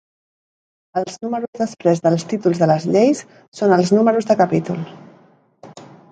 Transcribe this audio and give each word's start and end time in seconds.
Els 0.99 1.17
números 1.25 1.59
després 1.59 1.99
dels 2.07 2.23
títols 2.31 2.61
de 2.63 2.69
les 2.71 2.87
Lleis 2.95 3.21
són 3.59 3.75
els 3.75 3.91
números 3.97 4.29
de 4.31 4.37
capítol. 4.39 4.81